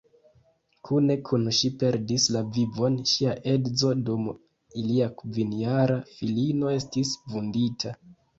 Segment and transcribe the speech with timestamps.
[0.87, 4.25] Kune kun ŝi perdis la vivon ŝia edzo dum
[4.81, 7.95] ilia kvinjara filino estis vundita.